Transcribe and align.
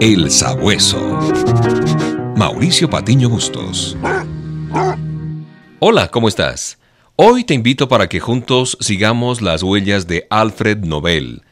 El 0.00 0.30
Sabueso. 0.30 1.00
Mauricio 2.36 2.90
Patiño 2.90 3.30
Bustos. 3.30 3.96
Hola, 5.78 6.08
¿cómo 6.10 6.28
estás? 6.28 6.78
Hoy 7.16 7.44
te 7.44 7.54
invito 7.54 7.88
para 7.88 8.06
que 8.06 8.20
juntos 8.20 8.76
sigamos 8.80 9.40
las 9.40 9.62
huellas 9.62 10.06
de 10.06 10.26
Alfred 10.28 10.84
Nobel, 10.84 11.42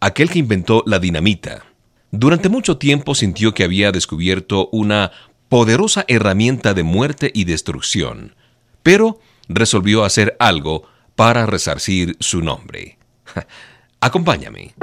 aquel 0.00 0.30
que 0.30 0.38
inventó 0.38 0.82
la 0.86 0.98
dinamita. 0.98 1.66
Durante 2.10 2.48
mucho 2.48 2.78
tiempo 2.78 3.14
sintió 3.14 3.52
que 3.52 3.64
había 3.64 3.92
descubierto 3.92 4.70
una 4.72 5.12
poderosa 5.50 6.06
herramienta 6.08 6.72
de 6.72 6.84
muerte 6.84 7.30
y 7.34 7.44
destrucción, 7.44 8.34
pero 8.82 9.20
resolvió 9.46 10.04
hacer 10.04 10.36
algo 10.38 10.84
para 11.16 11.44
resarcir 11.44 12.16
su 12.18 12.40
nombre. 12.40 12.96
Acompáñame. 14.00 14.74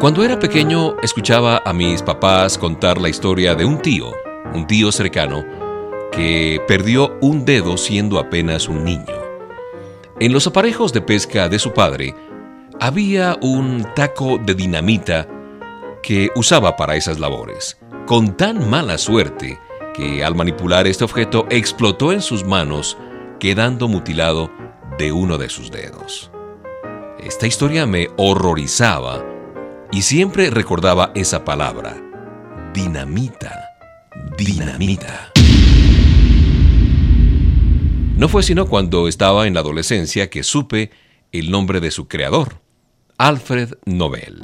Cuando 0.00 0.24
era 0.24 0.38
pequeño 0.38 0.96
escuchaba 1.02 1.60
a 1.62 1.74
mis 1.74 2.00
papás 2.00 2.56
contar 2.56 2.98
la 2.98 3.10
historia 3.10 3.54
de 3.54 3.66
un 3.66 3.82
tío, 3.82 4.14
un 4.54 4.66
tío 4.66 4.90
cercano, 4.92 5.44
que 6.10 6.58
perdió 6.66 7.18
un 7.20 7.44
dedo 7.44 7.76
siendo 7.76 8.18
apenas 8.18 8.66
un 8.66 8.82
niño. 8.82 9.14
En 10.18 10.32
los 10.32 10.46
aparejos 10.46 10.94
de 10.94 11.02
pesca 11.02 11.50
de 11.50 11.58
su 11.58 11.74
padre 11.74 12.14
había 12.80 13.36
un 13.42 13.86
taco 13.94 14.38
de 14.38 14.54
dinamita 14.54 15.28
que 16.02 16.30
usaba 16.34 16.76
para 16.76 16.96
esas 16.96 17.20
labores, 17.20 17.76
con 18.06 18.38
tan 18.38 18.70
mala 18.70 18.96
suerte 18.96 19.58
que 19.92 20.24
al 20.24 20.34
manipular 20.34 20.86
este 20.86 21.04
objeto 21.04 21.46
explotó 21.50 22.12
en 22.12 22.22
sus 22.22 22.42
manos, 22.42 22.96
quedando 23.38 23.86
mutilado 23.86 24.50
de 24.96 25.12
uno 25.12 25.36
de 25.36 25.50
sus 25.50 25.70
dedos. 25.70 26.30
Esta 27.18 27.46
historia 27.46 27.84
me 27.84 28.08
horrorizaba 28.16 29.29
y 29.92 30.02
siempre 30.02 30.50
recordaba 30.50 31.10
esa 31.14 31.44
palabra, 31.44 31.96
dinamita, 32.72 33.74
dinamita. 34.38 35.32
No 38.16 38.28
fue 38.28 38.42
sino 38.42 38.66
cuando 38.66 39.08
estaba 39.08 39.46
en 39.46 39.54
la 39.54 39.60
adolescencia 39.60 40.30
que 40.30 40.42
supe 40.42 40.90
el 41.32 41.50
nombre 41.50 41.80
de 41.80 41.90
su 41.90 42.06
creador, 42.06 42.60
Alfred 43.18 43.74
Nobel. 43.86 44.42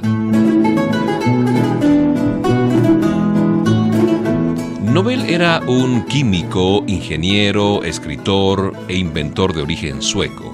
Nobel 4.81 5.29
era 5.29 5.61
un 5.67 6.05
químico, 6.05 6.83
ingeniero, 6.87 7.83
escritor 7.83 8.73
e 8.87 8.95
inventor 8.97 9.53
de 9.53 9.61
origen 9.61 10.01
sueco. 10.01 10.53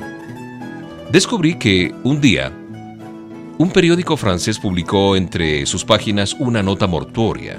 Descubrí 1.11 1.55
que 1.57 1.95
un 2.03 2.19
día 2.19 2.51
un 3.57 3.69
periódico 3.69 4.17
francés 4.17 4.57
publicó 4.59 5.15
entre 5.15 5.65
sus 5.65 5.85
páginas 5.85 6.35
una 6.39 6.63
nota 6.63 6.87
mortuoria. 6.87 7.57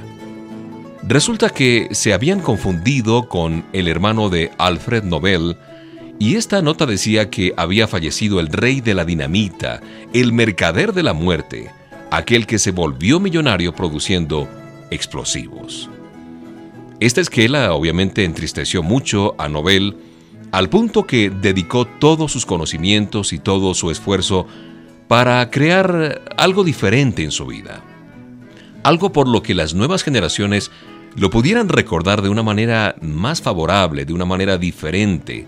Resulta 1.06 1.50
que 1.50 1.88
se 1.92 2.12
habían 2.12 2.40
confundido 2.40 3.28
con 3.28 3.64
el 3.72 3.88
hermano 3.88 4.28
de 4.28 4.50
Alfred 4.58 5.04
Nobel 5.04 5.56
y 6.18 6.36
esta 6.36 6.62
nota 6.62 6.86
decía 6.86 7.30
que 7.30 7.52
había 7.56 7.86
fallecido 7.86 8.40
el 8.40 8.48
rey 8.48 8.80
de 8.80 8.94
la 8.94 9.04
dinamita, 9.04 9.80
el 10.12 10.32
mercader 10.32 10.92
de 10.92 11.02
la 11.02 11.12
muerte, 11.12 11.70
aquel 12.10 12.46
que 12.46 12.58
se 12.58 12.70
volvió 12.70 13.20
millonario 13.20 13.74
produciendo 13.74 14.48
explosivos. 14.90 15.90
Esta 17.00 17.20
esquela 17.20 17.72
obviamente 17.74 18.24
entristeció 18.24 18.82
mucho 18.82 19.34
a 19.38 19.48
Nobel 19.48 19.96
al 20.52 20.70
punto 20.70 21.04
que 21.04 21.30
dedicó 21.30 21.84
todos 21.84 22.32
sus 22.32 22.46
conocimientos 22.46 23.32
y 23.32 23.38
todo 23.38 23.74
su 23.74 23.90
esfuerzo 23.90 24.46
para 25.08 25.50
crear 25.50 26.22
algo 26.36 26.64
diferente 26.64 27.22
en 27.22 27.30
su 27.30 27.46
vida. 27.46 27.82
Algo 28.82 29.12
por 29.12 29.28
lo 29.28 29.42
que 29.42 29.54
las 29.54 29.74
nuevas 29.74 30.02
generaciones 30.02 30.70
lo 31.16 31.30
pudieran 31.30 31.68
recordar 31.68 32.22
de 32.22 32.28
una 32.28 32.42
manera 32.42 32.96
más 33.00 33.40
favorable, 33.40 34.04
de 34.04 34.12
una 34.12 34.24
manera 34.24 34.58
diferente, 34.58 35.46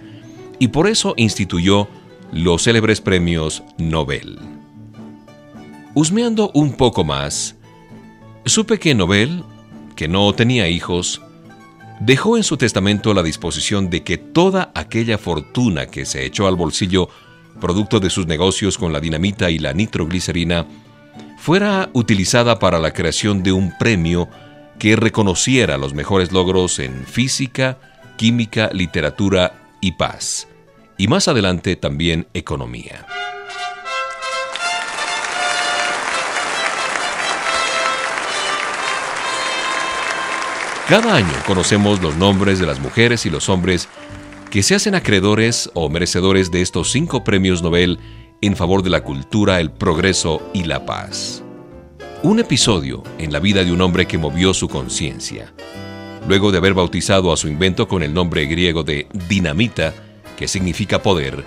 y 0.58 0.68
por 0.68 0.86
eso 0.86 1.14
instituyó 1.16 1.88
los 2.32 2.62
célebres 2.62 3.00
premios 3.00 3.62
Nobel. 3.78 4.38
Husmeando 5.94 6.50
un 6.54 6.72
poco 6.72 7.04
más, 7.04 7.56
supe 8.44 8.78
que 8.78 8.94
Nobel, 8.94 9.42
que 9.96 10.08
no 10.08 10.32
tenía 10.34 10.68
hijos, 10.68 11.22
dejó 12.00 12.36
en 12.36 12.42
su 12.42 12.56
testamento 12.56 13.14
la 13.14 13.22
disposición 13.22 13.90
de 13.90 14.02
que 14.02 14.18
toda 14.18 14.70
aquella 14.74 15.18
fortuna 15.18 15.86
que 15.86 16.04
se 16.04 16.24
echó 16.24 16.46
al 16.46 16.56
bolsillo 16.56 17.08
producto 17.60 18.00
de 18.00 18.10
sus 18.10 18.26
negocios 18.26 18.78
con 18.78 18.92
la 18.92 19.00
dinamita 19.00 19.50
y 19.50 19.58
la 19.58 19.72
nitroglicerina, 19.72 20.66
fuera 21.38 21.90
utilizada 21.92 22.58
para 22.58 22.78
la 22.78 22.92
creación 22.92 23.42
de 23.42 23.52
un 23.52 23.72
premio 23.78 24.28
que 24.78 24.96
reconociera 24.96 25.78
los 25.78 25.94
mejores 25.94 26.32
logros 26.32 26.78
en 26.78 27.06
física, 27.06 27.78
química, 28.16 28.70
literatura 28.72 29.68
y 29.80 29.92
paz, 29.92 30.48
y 30.98 31.08
más 31.08 31.28
adelante 31.28 31.76
también 31.76 32.26
economía. 32.34 33.06
Cada 40.88 41.16
año 41.16 41.34
conocemos 41.48 42.00
los 42.00 42.14
nombres 42.14 42.60
de 42.60 42.66
las 42.66 42.78
mujeres 42.78 43.26
y 43.26 43.30
los 43.30 43.48
hombres 43.48 43.88
que 44.56 44.62
se 44.62 44.74
hacen 44.74 44.94
acreedores 44.94 45.70
o 45.74 45.90
merecedores 45.90 46.50
de 46.50 46.62
estos 46.62 46.90
cinco 46.90 47.24
premios 47.24 47.62
Nobel 47.62 47.98
en 48.40 48.56
favor 48.56 48.82
de 48.82 48.88
la 48.88 49.04
cultura, 49.04 49.60
el 49.60 49.70
progreso 49.70 50.40
y 50.54 50.64
la 50.64 50.86
paz. 50.86 51.42
Un 52.22 52.40
episodio 52.40 53.02
en 53.18 53.34
la 53.34 53.38
vida 53.38 53.64
de 53.64 53.72
un 53.72 53.82
hombre 53.82 54.06
que 54.06 54.16
movió 54.16 54.54
su 54.54 54.66
conciencia. 54.66 55.52
Luego 56.26 56.52
de 56.52 56.56
haber 56.56 56.72
bautizado 56.72 57.34
a 57.34 57.36
su 57.36 57.48
invento 57.48 57.86
con 57.86 58.02
el 58.02 58.14
nombre 58.14 58.46
griego 58.46 58.82
de 58.82 59.08
dinamita, 59.28 59.92
que 60.38 60.48
significa 60.48 61.02
poder, 61.02 61.44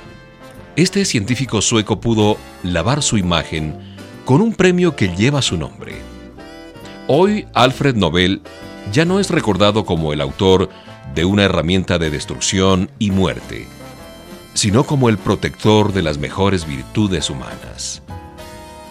este 0.75 1.03
científico 1.03 1.63
sueco 1.63 1.99
pudo 1.99 2.37
lavar 2.61 3.01
su 3.01 3.17
imagen 3.17 3.75
con 4.23 4.39
un 4.39 4.53
premio 4.53 4.95
que 4.95 5.15
lleva 5.15 5.41
su 5.41 5.57
nombre. 5.57 5.95
Hoy 7.07 7.47
Alfred 7.55 7.95
Nobel 7.95 8.43
ya 8.93 9.03
no 9.03 9.19
es 9.19 9.31
recordado 9.31 9.83
como 9.83 10.13
el 10.13 10.21
autor 10.21 10.69
de 11.19 11.25
una 11.25 11.43
herramienta 11.43 11.99
de 11.99 12.09
destrucción 12.09 12.89
y 12.97 13.11
muerte, 13.11 13.67
sino 14.53 14.85
como 14.85 15.09
el 15.09 15.17
protector 15.17 15.91
de 15.91 16.01
las 16.01 16.17
mejores 16.17 16.65
virtudes 16.65 17.29
humanas. 17.29 18.01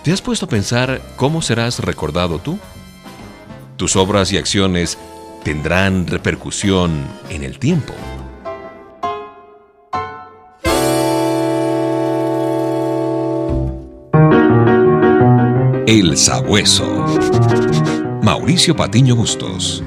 ¿Te 0.05 0.12
has 0.12 0.21
puesto 0.21 0.44
a 0.44 0.49
pensar 0.50 1.00
cómo 1.16 1.41
serás 1.41 1.78
recordado 1.78 2.39
tú? 2.39 2.59
Tus 3.78 3.97
obras 3.97 4.31
y 4.31 4.37
acciones 4.37 4.99
tendrán 5.43 6.06
repercusión 6.06 7.06
en 7.31 7.44
el 7.44 7.59
tiempo. 7.59 7.94
El 15.87 16.19
Sabueso. 16.19 17.06
Mauricio 18.22 18.77
Patiño 18.77 19.16
Bustos. 19.16 19.83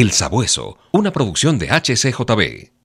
El 0.00 0.12
Sabueso, 0.12 0.78
una 0.92 1.12
producción 1.12 1.58
de 1.58 1.68
HCJB. 1.68 2.79